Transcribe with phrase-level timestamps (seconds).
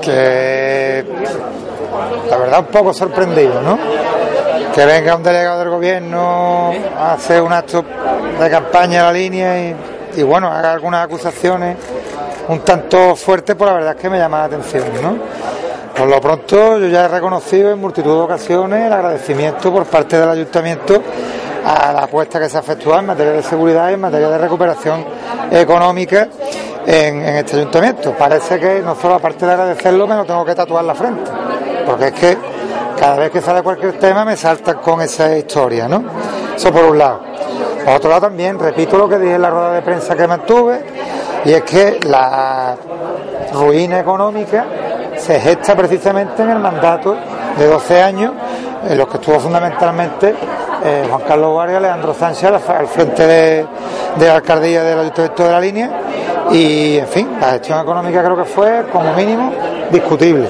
[0.00, 1.04] que
[2.30, 3.78] la verdad un poco sorprendido, ¿no?
[4.74, 7.84] Que venga un delegado del gobierno a hacer un acto
[8.38, 9.74] de campaña a la línea
[10.14, 11.76] y, bueno, haga algunas acusaciones
[12.48, 15.16] un tanto fuertes, pues la verdad es que me llama la atención, ¿no?
[15.96, 20.18] Por lo pronto yo ya he reconocido en multitud de ocasiones el agradecimiento por parte
[20.18, 21.02] del ayuntamiento
[21.66, 24.38] a la apuesta que se ha efectuado en materia de seguridad y en materia de
[24.38, 25.04] recuperación
[25.50, 26.28] económica
[26.86, 28.12] en, este ayuntamiento.
[28.12, 31.28] Parece que no solo aparte de agradecerlo me lo tengo que tatuar la frente,
[31.84, 32.38] porque es que
[32.98, 36.04] cada vez que sale cualquier tema me saltan con esa historia, ¿no?
[36.54, 37.20] Eso por un lado.
[37.84, 40.84] Por otro lado también, repito lo que dije en la rueda de prensa que mantuve,
[41.44, 42.76] y es que la
[43.52, 44.64] ruina económica
[45.16, 47.16] se gesta precisamente en el mandato
[47.58, 48.32] de 12 años,
[48.88, 50.34] en los que estuvo fundamentalmente
[50.84, 53.66] eh, Juan Carlos Guardia, Leandro Sánchez al frente de,
[54.18, 55.90] la alcaldía del Ayuntamiento de la Línea
[56.50, 59.52] y, en fin, la gestión económica creo que fue, como mínimo,
[59.90, 60.48] discutible.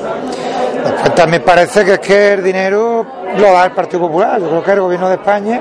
[0.84, 3.04] Después también parece que es que el dinero
[3.36, 4.40] lo da el Partido Popular.
[4.40, 5.60] Yo creo que el Gobierno de España,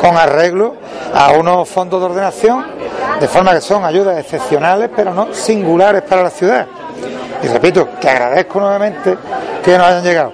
[0.00, 0.74] con arreglo
[1.14, 2.66] a unos fondos de ordenación,
[3.20, 6.66] de forma que son ayudas excepcionales, pero no singulares para la ciudad.
[7.42, 9.16] Y repito, que agradezco nuevamente
[9.64, 10.32] que nos hayan llegado.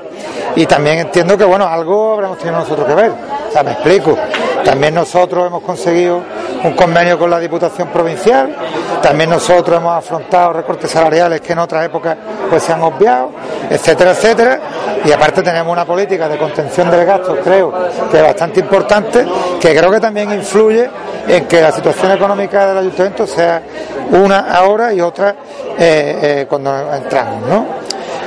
[0.57, 3.13] Y también entiendo que, bueno, algo habremos tenido nosotros que ver.
[3.55, 4.19] Sea, me explico.
[4.65, 6.21] También nosotros hemos conseguido
[6.65, 8.53] un convenio con la Diputación Provincial,
[9.01, 12.17] también nosotros hemos afrontado recortes salariales que en otras épocas
[12.51, 13.31] pues se han obviado,
[13.71, 14.61] etcétera, etcétera,
[15.05, 17.73] y aparte tenemos una política de contención del gasto, creo
[18.11, 19.25] que es bastante importante,
[19.61, 20.91] que creo que también influye
[21.29, 23.63] en que la situación económica del ayuntamiento sea
[24.11, 25.37] una ahora y otra
[25.79, 27.67] eh, eh, cuando entramos, ¿no?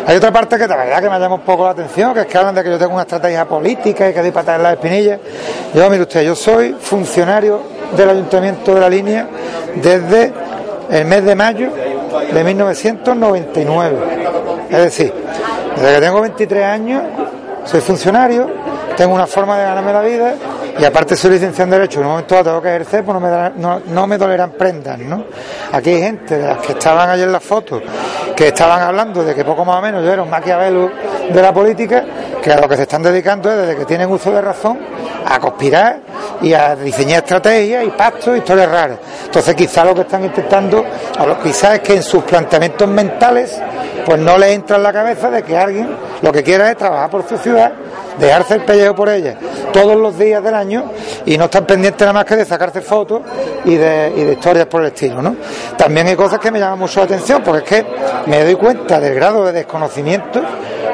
[0.07, 2.38] Hay otra parte que verdad que me llama un poco la atención, que es que
[2.38, 5.19] hablan de que yo tengo una estrategia política y que doy patar en las espinillas.
[5.73, 7.62] Yo, mire usted, yo soy funcionario
[7.95, 9.28] del Ayuntamiento de la Línea
[9.75, 10.31] desde
[10.91, 11.72] el mes de mayo
[12.34, 13.97] de 1999.
[14.69, 15.13] Es decir,
[15.75, 17.03] desde que tengo 23 años
[17.66, 18.50] soy funcionario,
[18.95, 20.35] tengo una forma de ganarme la vida
[20.79, 23.81] y aparte soy licenciado en Derecho, en un momento tengo que ejercer, pues no me,
[23.88, 25.25] no, me dolerán prendas, ¿no?
[25.72, 27.81] Aquí hay gente de las que estaban ayer en las fotos,
[28.38, 30.92] que estaban hablando de que poco más o menos yo era un maquiavelo
[31.28, 32.06] de la política,
[32.40, 34.78] que a lo que se están dedicando es desde que tienen uso de razón
[35.25, 36.02] a conspirar
[36.44, 39.00] y a diseñar estrategias y pactos y historias raras.
[39.25, 40.86] Entonces quizá lo que están intentando,
[41.42, 43.59] quizás es que en sus planteamientos mentales,
[44.06, 45.90] pues no les entra en la cabeza de que alguien
[46.22, 47.72] lo que quiera es trabajar por su ciudad,
[48.19, 49.36] dejarse el pellejo por ella
[49.72, 50.91] todos los días del año
[51.25, 53.22] y no están pendientes nada más que de sacarse fotos
[53.66, 55.22] y de, historias por el estilo.
[55.22, 55.35] ¿no?
[55.78, 57.85] También hay cosas que me llaman mucho la atención porque es que
[58.27, 60.41] me doy cuenta del grado de desconocimiento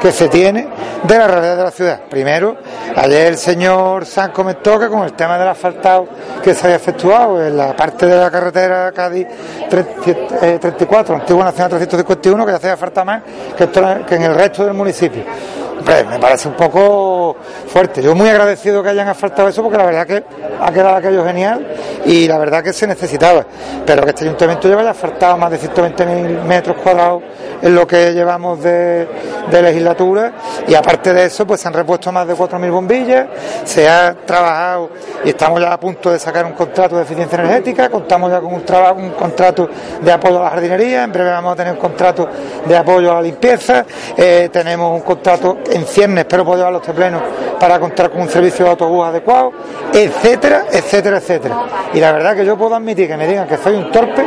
[0.00, 0.68] que se tiene
[1.02, 2.00] de la realidad de la ciudad.
[2.10, 2.56] Primero,
[2.96, 6.06] ayer el señor San comentó que con el tema del asfaltado
[6.42, 9.26] que se había efectuado en la parte de la carretera Cádiz
[9.70, 13.22] 34, Antigua Nacional 351, que ya hacía falta más
[13.56, 15.24] que en el resto del municipio
[15.84, 17.36] me parece un poco
[17.66, 18.02] fuerte.
[18.02, 20.24] Yo muy agradecido que hayan asfaltado eso porque la verdad que
[20.60, 21.66] ha quedado aquello genial
[22.04, 23.44] y la verdad que se necesitaba.
[23.84, 27.22] Pero que este ayuntamiento lleva ya asfaltado más de 120.000 metros cuadrados
[27.64, 29.08] en lo que llevamos de,
[29.50, 30.32] legislatura
[30.66, 33.26] y aparte de eso pues se han repuesto más de 4.000 bombillas,
[33.64, 34.90] se ha trabajado
[35.24, 38.52] y estamos ya a punto de sacar un contrato de eficiencia energética, contamos ya con
[38.52, 39.68] un, trabajo, un contrato
[40.02, 42.28] de apoyo a la jardinería, en breve vamos a tener un contrato
[42.66, 46.82] de apoyo a la limpieza, eh, tenemos un contrato en ciernes, pero puedo llevar los
[46.82, 47.22] teplenos
[47.60, 49.52] para contar con un servicio de autobús adecuado,
[49.92, 51.56] etcétera, etcétera, etcétera.
[51.92, 54.24] Y la verdad que yo puedo admitir que me digan que soy un torpe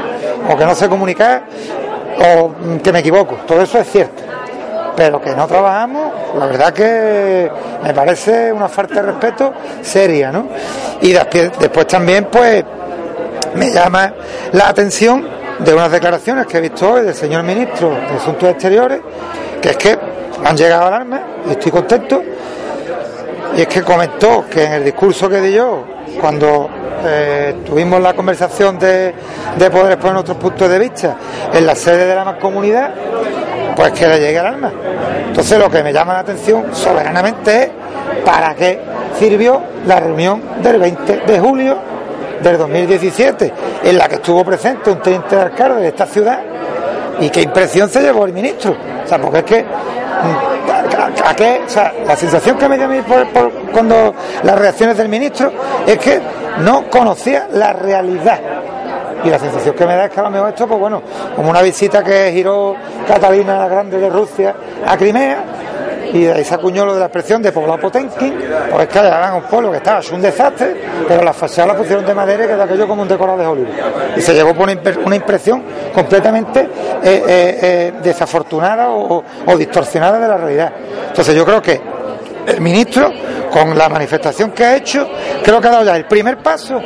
[0.50, 1.44] o que no sé comunicar
[2.19, 2.52] o
[2.84, 4.24] que me equivoco, todo eso es cierto.
[4.95, 7.51] Pero que no trabajamos, la verdad que
[7.83, 10.48] me parece una falta de respeto seria, ¿no?
[11.01, 12.63] Y después también, pues,
[13.54, 14.12] me llama
[14.54, 15.27] la atención
[15.60, 19.00] de unas declaraciones que he visto hoy del señor ministro de Asuntos Exteriores,
[19.62, 20.00] que es que
[20.44, 22.22] han llegado alarmas y estoy contento.
[23.56, 25.84] Y es que comentó que en el discurso que di yo,
[26.19, 26.69] cuando
[27.06, 29.13] eh, tuvimos la conversación de,
[29.57, 31.16] de, poder exponer nuestros puntos de vista
[31.54, 32.92] en la sede de la mancomunidad,
[33.75, 34.72] pues que le llegue alarma.
[35.28, 37.69] Entonces lo que me llama la atención soberanamente es
[38.24, 38.80] para qué
[39.18, 41.78] sirvió la reunión del 20 de julio
[42.42, 43.54] del 2017,
[43.84, 46.39] en la que estuvo presente un teniente de alcalde de esta ciudad
[47.19, 48.75] ¿Y qué impresión se llevó el ministro?
[49.04, 50.58] O sea, porque es que mm,
[51.24, 51.62] ¿A, qué?
[51.66, 53.00] O sea, la sensación que me dio a mí
[53.72, 55.52] cuando las reacciones del ministro
[55.86, 56.19] es que
[56.60, 58.40] no conocía la realidad.
[59.24, 61.02] Y la sensación que me da es que a lo mejor esto, pues bueno,
[61.36, 62.75] como una visita que giró
[63.08, 64.56] Catalina la Grande de Rusia
[64.86, 65.44] a Crimea,
[66.13, 68.33] y de ahí se acuñó lo de la expresión de poblado Potenkin,
[68.71, 70.75] pues es que allá un pueblo que estaba, es un desastre,
[71.07, 73.74] pero las fachadas las pusieron de madera y quedó aquello como un decorado de Hollywood.
[74.15, 74.69] Y se llevó por
[75.06, 75.63] una impresión
[75.94, 76.69] completamente eh,
[77.04, 79.24] eh, eh, desafortunada o,
[79.57, 80.74] distorsionada de la realidad.
[81.09, 81.81] Entonces yo creo que
[82.48, 83.12] el ministro,
[83.51, 85.07] con la manifestación que ha hecho,
[85.44, 86.81] creo que ha dado ya el primer paso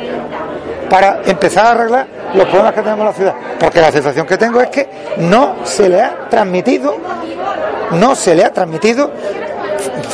[0.92, 3.34] para empezar a arreglar los problemas que tenemos en la ciudad.
[3.58, 6.98] Porque la sensación que tengo es que no se le ha transmitido
[7.92, 9.10] no se le ha transmitido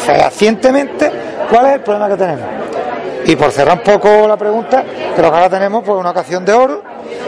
[0.06, 1.10] fehacientemente
[1.50, 2.44] cuál es el problema que tenemos.
[3.24, 4.84] Y por cerrar un poco la pregunta,
[5.16, 6.82] creo que ahora tenemos pues, una ocasión de oro,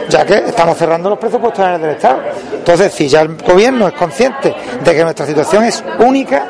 [0.09, 2.21] ya que estamos cerrando los presupuestos del Estado.
[2.53, 6.43] Entonces, si ya el gobierno es consciente de que nuestra situación es única,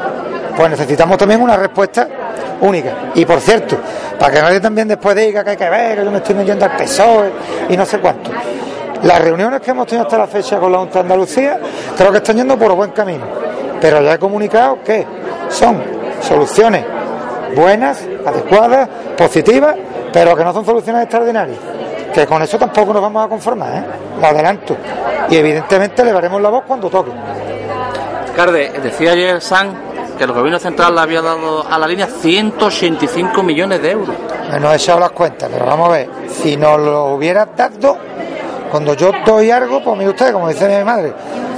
[0.56, 2.07] pues necesitamos también una respuesta
[2.62, 3.12] única.
[3.16, 3.78] Y por cierto,
[4.19, 6.66] para que nadie también después diga que hay que ver, que yo me estoy metiendo
[6.66, 7.31] al PSOE
[7.69, 8.31] y no sé cuánto.
[9.04, 11.60] Las reuniones que hemos tenido hasta la fecha con la Junta de Andalucía
[11.98, 15.06] creo que están yendo por buen camino pero ya he comunicado que
[15.50, 15.81] son
[16.22, 16.86] soluciones
[17.56, 18.88] buenas, adecuadas,
[19.18, 19.75] positivas,
[20.13, 21.58] pero que no son soluciones extraordinarias.
[22.13, 23.84] Que con eso tampoco nos vamos a conformar, ¿eh?
[24.22, 24.78] lo adelanto.
[25.30, 27.12] Y evidentemente le daremos la voz cuando toque.
[28.36, 29.91] Carde, decía ayer San
[30.22, 34.16] que el gobierno central le había dado a la línea 185 millones de euros.
[34.52, 37.98] Me no he echado las cuentas, pero vamos a ver, si nos lo hubiera dado,
[38.70, 41.12] cuando yo doy algo, pues mire usted, como dice mi madre,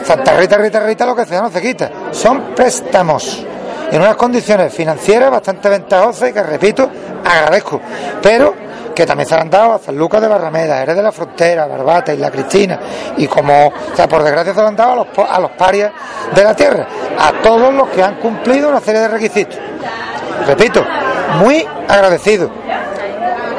[0.05, 1.91] Santa Rita, Rita, Rita, lo que sea no se quita.
[2.11, 3.45] Son préstamos
[3.91, 6.89] en unas condiciones financieras bastante ventajosas y que, repito,
[7.25, 7.81] agradezco.
[8.21, 8.55] Pero
[8.93, 12.13] que también se han dado a San Lucas de Barrameda, Eres de la Frontera, Barbata
[12.13, 12.79] y La Cristina,
[13.17, 15.91] y como, o sea, por desgracia se han dado a los, a los parias
[16.33, 16.87] de la tierra,
[17.17, 19.57] a todos los que han cumplido una serie de requisitos.
[20.47, 20.85] Repito,
[21.39, 22.49] muy agradecido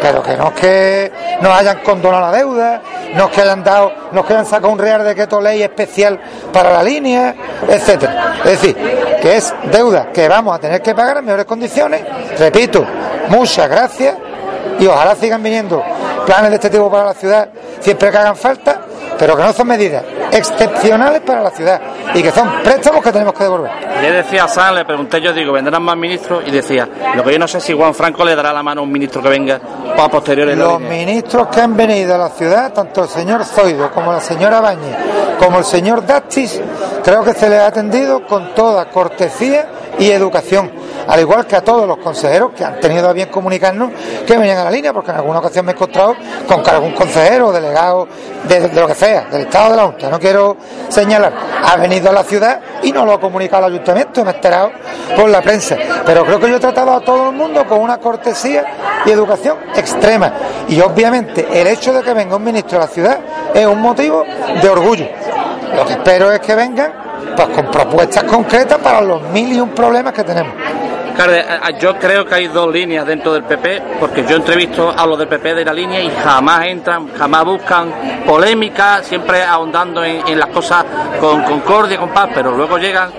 [0.05, 2.83] pero que no es que nos hayan condonado la deuda,
[3.15, 6.21] no es que hayan dado, no es que hayan sacado un real decreto ley especial
[6.53, 7.35] para la línea,
[7.67, 8.35] etcétera.
[8.45, 8.77] Es decir,
[9.23, 12.03] que es deuda que vamos a tener que pagar en mejores condiciones.
[12.39, 12.85] Repito,
[13.31, 14.15] muchas gracias
[14.79, 15.83] y ojalá sigan viniendo
[16.27, 17.49] planes de este tipo para la ciudad
[17.81, 18.81] siempre que hagan falta
[19.19, 21.81] pero que no son medidas excepcionales para la ciudad
[22.15, 23.71] y que son préstamos que tenemos que devolver.
[24.01, 26.43] Le decía a le pregunté yo, digo, ¿vendrán más ministros?
[26.47, 28.85] Y decía, lo que yo no sé si Juan Franco le dará la mano a
[28.85, 29.61] un ministro que venga
[29.97, 30.57] para posteriores.
[30.59, 34.61] Los ministros que han venido a la ciudad, tanto el señor Zoido como la señora
[34.61, 34.97] Bañez,
[35.39, 36.61] como el señor Dastis,
[37.03, 39.69] creo que se les ha atendido con toda cortesía
[39.99, 40.71] y educación
[41.07, 43.91] al igual que a todos los consejeros que han tenido a bien comunicarnos
[44.27, 46.15] que venían a la línea, porque en alguna ocasión me he encontrado
[46.47, 48.09] con que algún consejero o delegado
[48.49, 50.57] de, lo que sea, del Estado de la Junta, no quiero
[50.89, 51.33] señalar,
[51.65, 54.71] ha venido a la ciudad y no lo ha comunicado al ayuntamiento, me he enterado
[55.17, 55.77] por la prensa.
[56.07, 58.65] Pero creo que yo he tratado a todo el mundo con una cortesía
[59.05, 60.33] y educación extrema.
[60.69, 63.19] Y obviamente el hecho de que venga un ministro a la ciudad
[63.53, 64.25] es un motivo
[64.61, 65.09] de orgullo.
[65.75, 66.93] Lo que espero es que vengan
[67.37, 70.53] pues con propuestas concretas para los mil y un problemas que tenemos.
[71.79, 75.29] Yo creo que hay dos líneas dentro del PP, porque yo entrevisto a los del
[75.29, 77.93] PP de la línea y jamás entran, jamás buscan
[78.27, 80.85] polémica, siempre ahondando en, las cosas
[81.21, 83.11] con concordia, con paz, pero luego llegan,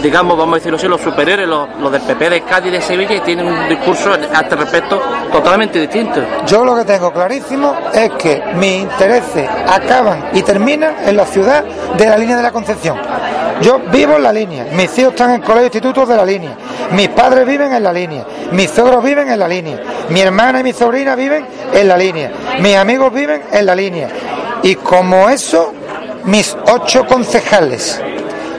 [0.00, 3.16] digamos, vamos a decirlo así, los superiores, los, del PP de Cádiz y de Sevilla,
[3.16, 6.22] y tienen un discurso a este respecto totalmente distinto.
[6.46, 11.64] Yo lo que tengo clarísimo es que mis intereses acaban y terminan en la ciudad
[11.64, 12.96] de la línea de la Concepción.
[13.60, 16.56] Yo vivo en la línea, mis hijos están en colegio institutos de la línea,
[16.92, 20.64] mis padres viven en la línea, mis suegros viven en la línea, mi hermana y
[20.64, 24.08] mi sobrina viven en la línea, mis amigos viven en la línea.
[24.62, 25.74] Y como eso,
[26.24, 28.00] mis ocho concejales.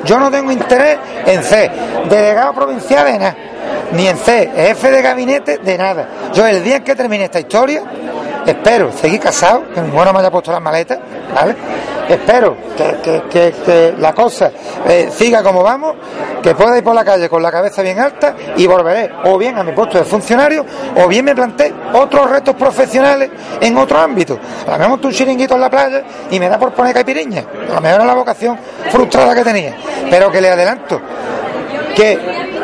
[0.06, 1.72] Yo no tengo interés en ser
[2.10, 3.36] delegado provincial de nada,
[3.94, 6.08] ni en ser jefe de gabinete de nada.
[6.34, 7.84] Yo el día en que termine esta historia,
[8.46, 11.00] espero seguir casado, que mi bueno me haya puesto las maletas,
[11.34, 11.56] ¿vale?
[12.14, 14.52] espero que, la cosa
[14.88, 15.96] eh, siga como vamos,
[16.42, 19.58] que pueda ir por la calle con la cabeza bien alta y volveré o bien
[19.58, 23.30] a mi puesto de funcionario o bien me planteé otros retos profesionales
[23.60, 24.40] en otro ámbito.
[24.68, 27.44] A lo mejor un chiringuito en la playa y me da por poner caipiriña.
[27.70, 28.58] A lo mejor era la vocación
[28.90, 29.76] frustrada que tenía.
[30.10, 31.02] Pero que le adelanto
[31.96, 32.18] que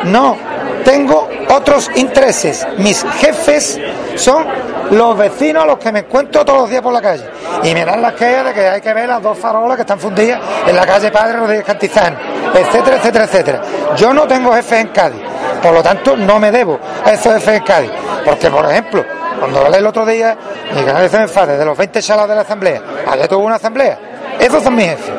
[0.06, 0.38] no
[0.84, 2.66] tengo otros intereses.
[2.78, 3.80] Mis jefes
[4.16, 4.46] son
[4.92, 7.26] los vecinos a los que me encuentro todos los días por la calle.
[7.64, 10.00] Y me dan las quejas de que hay que ver las dos farolas que están
[10.00, 12.18] fundidas en la calle Padre Rodríguez Cantizano,
[12.54, 13.62] etcétera, etcétera, etcétera.
[13.96, 15.22] Yo no tengo jefes en Cádiz,
[15.62, 17.92] por lo tanto no me debo a esos jefes en Cádiz.
[18.24, 19.06] Porque, por ejemplo,
[19.40, 20.38] cuando hablé el otro día,
[20.76, 24.00] mi canal se me de los 20 salas de la asamblea, allá tuvo una asamblea.
[24.40, 25.14] Esos son mis jefes.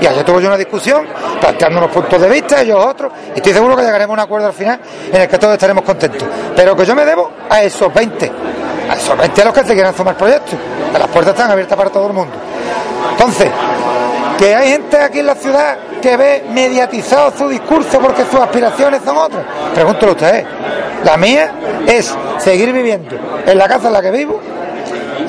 [0.00, 1.06] Y ayer tuve yo una discusión,
[1.40, 4.46] planteando unos puntos de vista, ellos otros, y estoy seguro que llegaremos a un acuerdo
[4.46, 4.78] al final
[5.12, 6.28] en el que todos estaremos contentos.
[6.54, 8.32] Pero que yo me debo a esos 20,
[9.16, 10.58] 20 a los que se quieran sumar proyectos,
[10.92, 12.34] las puertas están abiertas para todo el mundo.
[13.12, 13.48] Entonces,
[14.38, 19.02] que hay gente aquí en la ciudad que ve mediatizado su discurso porque sus aspiraciones
[19.04, 19.44] son otras.
[19.74, 20.36] Pregúntelo usted.
[20.36, 20.46] ¿eh?
[21.04, 21.52] La mía
[21.86, 24.40] es seguir viviendo en la casa en la que vivo.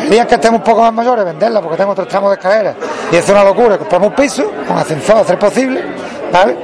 [0.02, 2.76] El día que estemos un poco más mayores, venderla porque tengo otros tramos de escalera
[3.12, 3.78] y es una locura.
[3.78, 5.84] Compramos un piso con ascensor a ser posible,
[6.32, 6.58] ¿vale?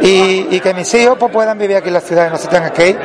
[0.00, 2.70] Y, que mis hijos pues, puedan vivir aquí en la ciudad y no se tengan
[2.70, 2.98] que ir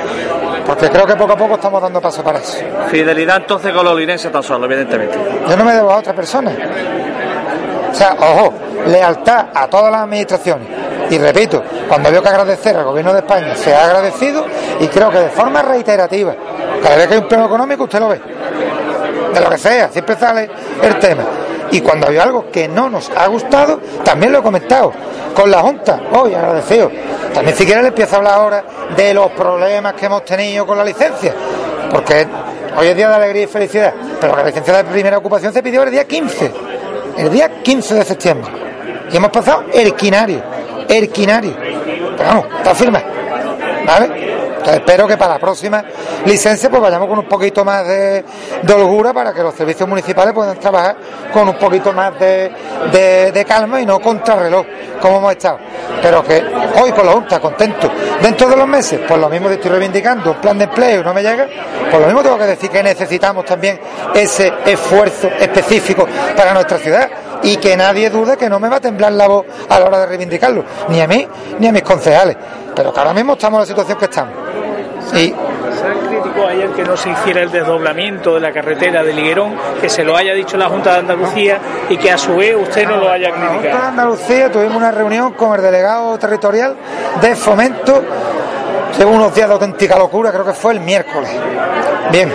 [0.65, 2.57] porque creo que poco a poco estamos dando paso para eso.
[2.89, 5.17] Fidelidad entonces con los linenses tan solo, evidentemente.
[5.47, 6.51] Yo no me debo a otra persona.
[7.91, 8.53] O sea, ojo,
[8.87, 10.67] lealtad a todas las administraciones.
[11.09, 14.45] Y repito, cuando veo que agradecer al gobierno de España se ha agradecido
[14.79, 16.33] y creo que de forma reiterativa,
[16.81, 18.21] cada vez que hay un pleno económico usted lo ve,
[19.33, 20.49] de lo que sea, siempre sale
[20.81, 21.23] el tema.
[21.73, 24.93] Y cuando hay algo que no nos ha gustado, también lo he comentado
[25.33, 26.91] con la Junta, hoy agradecido.
[27.33, 28.63] También si quiere le empiezo a hablar ahora
[28.95, 31.33] de los problemas que hemos tenido con la licencia,
[31.89, 32.27] porque
[32.77, 35.81] hoy es día de alegría y felicidad, pero la licencia de primera ocupación se pidió
[35.81, 36.51] el día 15,
[37.17, 38.51] el día 15 de septiembre.
[39.11, 40.43] Y hemos pasado erquinario,
[40.87, 41.55] erquinario.
[42.15, 43.03] Pero vamos, está firme.
[43.83, 44.42] ¿Vale?
[44.71, 45.83] Espero que para la próxima
[46.25, 48.23] licencia pues vayamos con un poquito más de,
[48.73, 50.95] holgura para que los servicios municipales puedan trabajar
[51.31, 54.65] con un poquito más de, calma y no contrarreloj,
[55.01, 55.59] como hemos estado.
[56.01, 56.43] Pero que
[56.81, 57.91] hoy con la Junta, contento.
[58.21, 61.21] Dentro de los meses, pues lo mismo estoy reivindicando un plan de empleo no me
[61.21, 61.47] llega,
[61.89, 63.79] pues lo mismo tengo que decir que necesitamos también
[64.13, 67.09] ese esfuerzo específico para nuestra ciudad
[67.43, 69.99] y que nadie dude que no me va a temblar la voz a la hora
[69.99, 71.27] de reivindicarlo, ni a mí
[71.59, 72.37] ni a mis concejales.
[72.75, 74.42] Pero que ahora mismo estamos en la situación que estamos.
[75.11, 79.55] Y se criticó ayer que no se hiciera el desdoblamiento de la carretera de Liguerón,
[79.81, 82.87] que se lo haya dicho la Junta de Andalucía y que a su vez usted
[82.87, 83.53] no lo haya criticado.
[83.53, 86.75] La Junta de Andalucía tuvimos una reunión con el delegado territorial
[87.21, 88.03] de fomento,
[88.97, 91.29] de unos días de auténtica locura, creo que fue el miércoles.
[92.11, 92.31] Bien,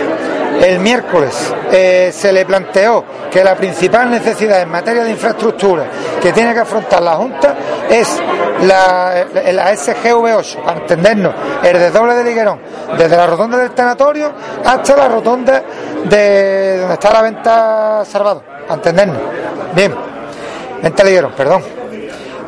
[0.61, 5.85] el miércoles eh, se le planteó que la principal necesidad en materia de infraestructura
[6.21, 7.55] que tiene que afrontar la Junta
[7.89, 8.19] es
[8.63, 12.59] la, la SGV8, para entendernos, el desdoble de Liguerón,
[12.97, 14.31] desde la rotonda del tanatorio
[14.65, 15.63] hasta la rotonda
[16.05, 19.17] de donde está la venta Salvador, para entendernos.
[19.73, 19.95] Bien,
[20.81, 21.78] venta Liguerón, perdón.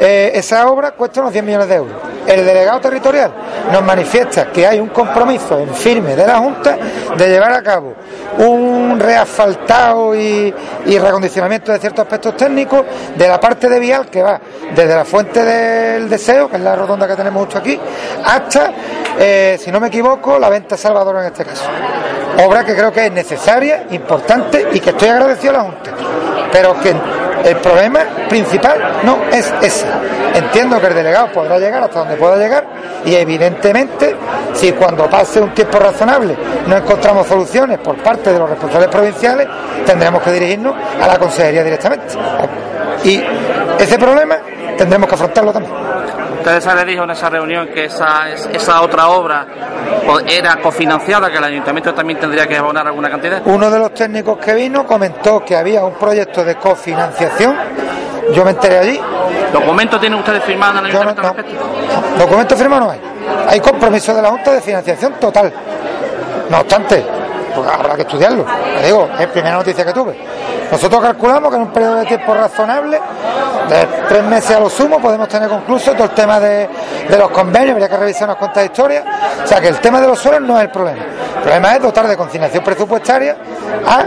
[0.04, 1.96] Eh, esa obra cuesta unos 10 millones de euros.
[2.26, 3.32] El delegado territorial
[3.72, 6.76] nos manifiesta que hay un compromiso en firme de la Junta
[7.16, 7.94] de llevar a cabo
[8.40, 10.52] un reasfaltado y,
[10.88, 12.84] recondicionamiento de ciertos aspectos técnicos
[13.16, 14.42] de la parte de vial que va
[14.74, 17.80] desde la fuente del deseo, que es la rotonda que tenemos justo aquí,
[18.26, 18.72] hasta,
[19.20, 21.66] eh, si no me equivoco, la venta Salvador en este caso.
[22.44, 25.92] Obra que creo que es necesaria, importante y que estoy agradecido a la Junta,
[26.52, 26.96] pero que
[27.44, 29.86] el problema principal no es ese.
[30.34, 32.66] Entiendo que el delegado podrá llegar hasta donde pueda llegar
[33.06, 34.16] y evidentemente
[34.54, 36.36] si cuando pase un tiempo razonable
[36.68, 39.48] no encontramos soluciones por parte de los responsables provinciales,
[39.86, 42.16] tendremos que dirigirnos a la consejería directamente.
[43.04, 43.22] Y
[43.80, 44.38] ese problema
[44.78, 45.74] tendremos que afrontarlo también.
[46.38, 49.46] Ustedes le dijo en esa reunión que esa, esa otra obra
[50.28, 53.42] era cofinanciada, que el ayuntamiento también tendría que abonar alguna cantidad.
[53.46, 57.56] Uno de los técnicos que vino comentó que había un proyecto de cofinanciación.
[58.34, 59.02] Yo me enteré allí.
[59.52, 61.22] ¿Documentos tienen ustedes firmados en el ayuntamiento?
[61.22, 63.02] No, Documentos firmados no hay.
[63.48, 65.52] Hay compromiso de la Junta de financiación total.
[66.50, 67.04] No obstante,
[67.54, 68.46] pues habrá que estudiarlo.
[68.80, 70.18] Le digo, es la primera noticia que tuve.
[70.72, 73.00] Nosotros calculamos que en un periodo de tiempo razonable,
[73.70, 76.70] de tres meses a lo sumo, podemos tener concluso todo el tema de,
[77.10, 79.04] los convenios, habría que revisar unas cuantas historias.
[79.44, 81.04] O sea que el tema de los suelos no es el problema.
[81.36, 83.36] El problema es dotar de consignación presupuestaria
[83.86, 84.06] a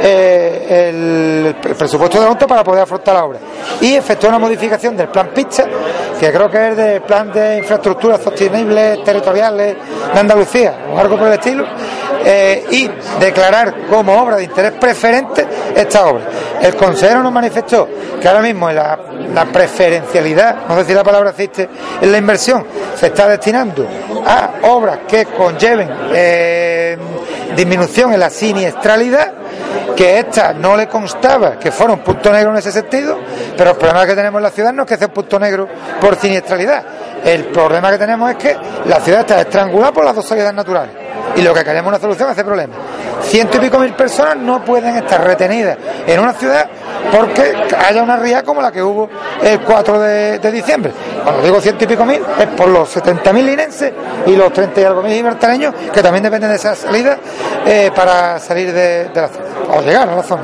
[0.00, 3.38] eh, el, presupuesto de monto para poder afrontar la obra.
[3.80, 5.64] Y efectuar una modificación del plan PICHA,
[6.18, 9.76] que creo que es del plan de infraestructuras sostenibles territoriales
[10.12, 11.64] de Andalucía, o algo por el estilo,
[12.24, 12.90] eh, y
[13.20, 16.24] declarar como obra de interés preferente esta obra.
[16.62, 17.88] El consejero nos manifestó
[18.20, 18.98] que ahora mismo la,
[19.52, 21.68] preferencialidad, no sé si la palabra existe,
[22.00, 22.64] en la inversión
[22.98, 23.86] se está destinando
[24.26, 26.96] a obras que conlleven eh,
[27.54, 29.32] disminución en la siniestralidad
[29.94, 33.18] que esta no le constaba que fuera un punto negro en ese sentido,
[33.56, 35.68] pero el problema que tenemos en la ciudad no es que sea un punto negro
[36.00, 36.82] por siniestralidad.
[37.22, 41.03] El problema que tenemos es que la ciudad está estrangulada por las dos salidas naturales
[41.36, 42.74] y lo que queremos es una solución a ese problema.
[43.22, 46.68] Ciento y pico mil personas no pueden estar retenidas en una ciudad
[47.10, 49.08] porque haya una ría como la que hubo
[49.42, 50.92] el 4 de, diciembre.
[51.22, 53.92] Cuando digo ciento y pico mil es por los 70 mil linenses
[54.26, 57.18] y los 30 y algo mil libertarios que también dependen de esa salida
[57.66, 59.44] eh, para salir de, la zona
[59.76, 60.42] o llegar a la zona.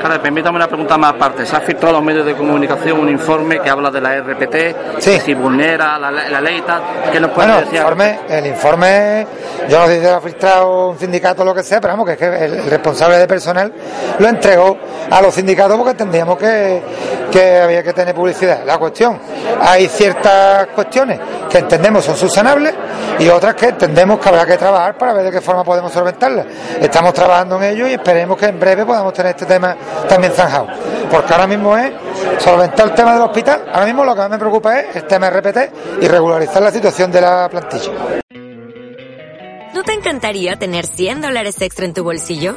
[0.00, 1.44] Claro, permítame una pregunta más aparte.
[1.46, 4.76] Se ha filtrado a los medios de comunicación un informe que habla de la RPT,
[4.98, 5.18] Sí.
[5.20, 6.80] si vulnera la, la ley y tal.
[7.10, 7.78] ¿Qué nos puede Bueno, el decir?
[7.80, 9.26] informe, el informe,
[9.68, 12.06] yo no sé si lo ha filtrado un sindicato o lo que sea, pero vamos,
[12.06, 13.72] que es que el, el responsable de personal
[14.18, 14.76] lo entregó
[15.10, 16.82] a los sindicatos porque entendíamos que,
[17.32, 18.60] que había que tener publicidad.
[18.64, 19.18] La cuestión,
[19.60, 22.74] hay ciertas cuestiones que entendemos son subsanables
[23.18, 26.46] y otras que entendemos que habrá que trabajar para ver de qué forma podemos solventarlas.
[26.80, 29.76] Estamos trabajando en ello y esperemos que en breve podamos tener este tema
[30.08, 30.66] también zanjado.
[31.10, 31.92] Porque ahora mismo es
[32.38, 33.64] solventar el tema del hospital.
[33.72, 35.58] Ahora mismo lo que más me preocupa es el tema RPT
[36.02, 37.92] y regularizar la situación de la plantilla.
[39.74, 42.56] ¿No te encantaría tener 100 dólares extra en tu bolsillo?